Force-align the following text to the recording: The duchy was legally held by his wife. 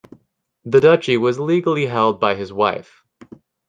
The 0.65 0.79
duchy 0.81 1.15
was 1.17 1.37
legally 1.39 1.85
held 1.85 2.19
by 2.19 2.33
his 2.33 2.51
wife. 2.51 3.03